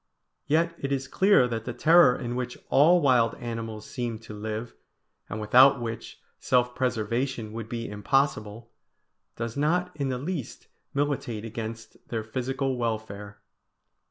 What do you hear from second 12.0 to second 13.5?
their physical welfare.